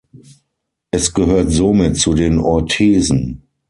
[0.89, 3.43] Es gehört somit zu den Orthesen.